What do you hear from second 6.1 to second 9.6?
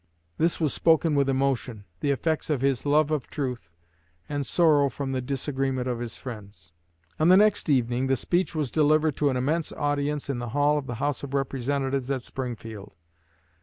friends." On the next evening the speech was delivered to an